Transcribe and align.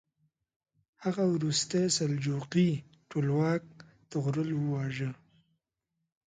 هغه 1.03 1.23
وروستی 1.33 1.81
سلجوقي 1.97 2.69
ټولواک 3.09 3.65
طغرل 4.11 4.49
وواژه. 4.55 5.09